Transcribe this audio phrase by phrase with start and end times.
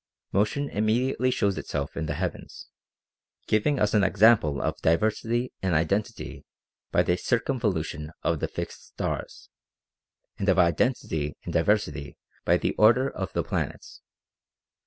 [0.31, 2.69] Motion immediately shows itself in the heavens,
[3.45, 6.43] giving us an example of diversity in identity
[6.91, 9.51] by the circumvolution of the fixed stars,
[10.39, 14.01] and of identity in diversity by the order of the planets.